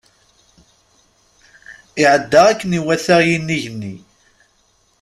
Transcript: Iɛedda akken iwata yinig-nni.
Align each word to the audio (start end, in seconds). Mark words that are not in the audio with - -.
Iɛedda 2.01 2.39
akken 2.49 2.77
iwata 2.79 3.15
yinig-nni. 3.27 3.95